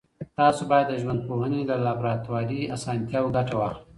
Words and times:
تاسو 0.39 0.61
باید 0.71 0.87
د 0.89 0.93
ژوندپوهنې 1.01 1.61
له 1.69 1.75
لابراتواري 1.85 2.59
اسانتیاوو 2.75 3.33
ګټه 3.37 3.53
واخلئ. 3.57 3.85